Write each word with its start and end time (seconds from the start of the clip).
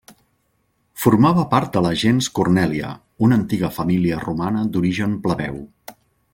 Formava 1.01 1.43
part 1.51 1.75
de 1.75 1.83
la 1.87 1.91
gens 2.05 2.29
Cornèlia, 2.39 2.91
una 3.27 3.39
antiga 3.43 3.73
família 3.79 4.19
romana 4.25 4.65
d'origen 4.75 5.15
plebeu. 5.27 5.65